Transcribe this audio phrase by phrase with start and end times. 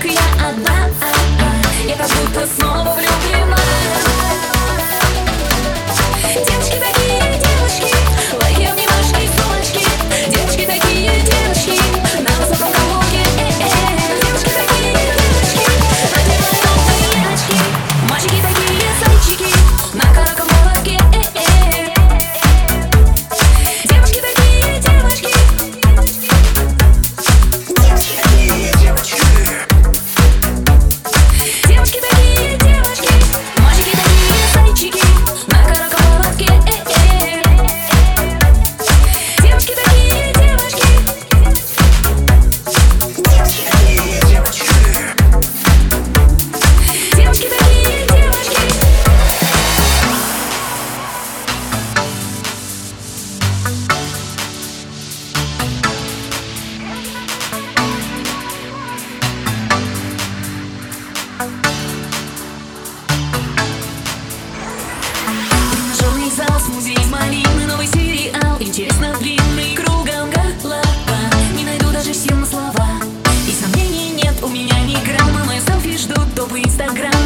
[0.00, 0.88] только я одна.
[1.86, 2.79] Я как будто снова
[76.56, 77.19] Instagram.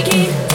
[0.00, 0.49] she keep